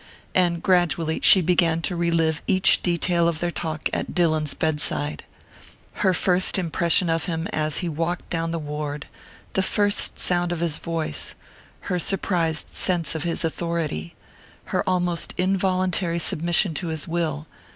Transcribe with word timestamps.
And, 0.33 0.63
gradually, 0.63 1.19
she 1.21 1.41
began 1.41 1.79
to 1.83 1.95
relive 1.95 2.41
each 2.47 2.81
detail 2.81 3.27
of 3.27 3.37
their 3.37 3.51
talk 3.51 3.87
at 3.93 4.15
Dillon's 4.15 4.55
bedside 4.55 5.23
her 6.01 6.11
first 6.11 6.57
impression 6.57 7.07
of 7.07 7.25
him, 7.25 7.45
as 7.53 7.77
he 7.85 7.87
walked 7.87 8.27
down 8.31 8.49
the 8.49 8.57
ward; 8.57 9.05
the 9.53 9.61
first 9.61 10.17
sound 10.17 10.51
of 10.51 10.59
his 10.59 10.77
voice; 10.79 11.35
her 11.81 11.99
surprised 11.99 12.73
sense 12.73 13.13
of 13.13 13.21
his 13.21 13.43
authority; 13.43 14.15
her 14.73 14.83
almost 14.89 15.35
involuntary 15.37 16.17
submission 16.17 16.73
to 16.73 16.87
his 16.87 17.07
will.... 17.07 17.45